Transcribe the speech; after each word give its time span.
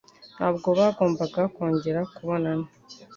Ntabwo 0.35 0.67
bagombaga 0.79 1.41
kongera 1.53 1.99
kubonana. 2.13 2.67